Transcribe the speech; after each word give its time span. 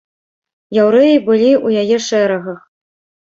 Яўрэі 0.83 1.15
былі 1.27 1.51
ў 1.65 1.83
яе 1.83 1.97
шэрагах. 2.07 2.59